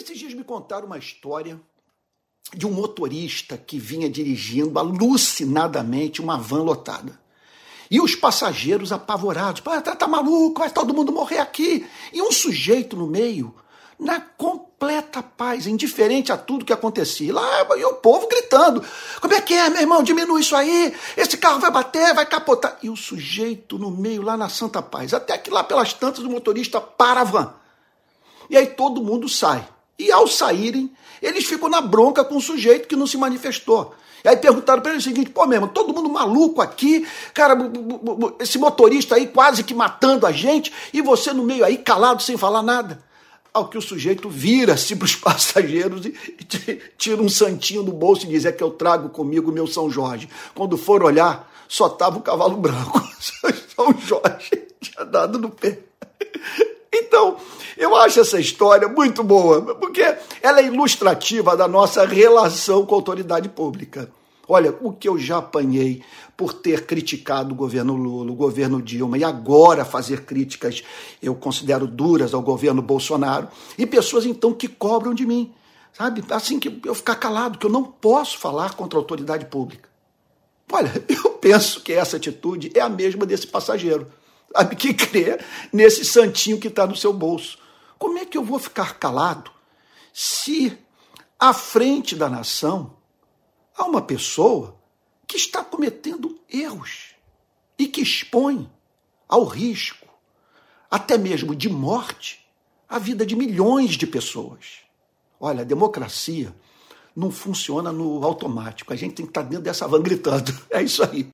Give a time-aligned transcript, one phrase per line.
[0.00, 1.60] Esses dias me contaram uma história
[2.54, 7.20] de um motorista que vinha dirigindo alucinadamente uma van lotada.
[7.90, 11.86] E os passageiros apavorados, tá, tá maluco, vai todo mundo morrer aqui.
[12.14, 13.54] E um sujeito no meio,
[13.98, 17.34] na completa paz, indiferente a tudo que acontecia.
[17.34, 18.82] Lá, e o povo gritando:
[19.20, 20.02] Como é que é, meu irmão?
[20.02, 22.78] Diminui isso aí, esse carro vai bater, vai capotar.
[22.82, 25.12] E o sujeito no meio, lá na Santa Paz.
[25.12, 27.54] Até que lá pelas tantas o motorista para a van.
[28.48, 29.68] E aí todo mundo sai.
[30.00, 30.90] E ao saírem,
[31.20, 33.94] eles ficam na bronca com o sujeito que não se manifestou.
[34.24, 37.54] E aí perguntaram para ele o seguinte: pô, mesmo, todo mundo maluco aqui, cara,
[38.38, 42.38] esse motorista aí quase que matando a gente, e você no meio aí calado sem
[42.38, 43.02] falar nada.
[43.52, 46.14] Ao que o sujeito vira-se para os passageiros e,
[46.96, 50.30] tira um santinho do bolso e diz: é que eu trago comigo meu São Jorge.
[50.54, 53.06] Quando for olhar, só estava o cavalo branco.
[53.76, 55.78] São Jorge tinha dado no pé.
[56.90, 57.36] Então,
[57.80, 60.02] eu acho essa história muito boa, porque
[60.42, 64.12] ela é ilustrativa da nossa relação com a autoridade pública.
[64.46, 66.02] Olha, o que eu já apanhei
[66.36, 70.84] por ter criticado o governo Lula, o governo Dilma, e agora fazer críticas,
[71.22, 75.50] eu considero duras ao governo Bolsonaro, e pessoas então que cobram de mim,
[75.92, 76.22] sabe?
[76.30, 79.88] Assim que eu ficar calado, que eu não posso falar contra a autoridade pública.
[80.70, 84.06] Olha, eu penso que essa atitude é a mesma desse passageiro
[84.54, 85.38] sabe, que crê
[85.72, 87.59] nesse santinho que está no seu bolso.
[88.00, 89.50] Como é que eu vou ficar calado
[90.10, 90.76] se
[91.38, 92.96] à frente da nação
[93.76, 94.74] há uma pessoa
[95.28, 97.14] que está cometendo erros
[97.78, 98.72] e que expõe
[99.28, 100.08] ao risco,
[100.90, 102.40] até mesmo de morte,
[102.88, 104.78] a vida de milhões de pessoas?
[105.38, 106.56] Olha, a democracia
[107.14, 108.94] não funciona no automático.
[108.94, 110.58] A gente tem que estar dentro dessa van gritando.
[110.72, 111.28] É isso aí.